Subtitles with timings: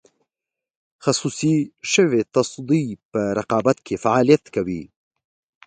[1.03, 1.55] خصوصي
[1.91, 4.83] شوې تصدۍ په رقابت کې فعالیت کوي.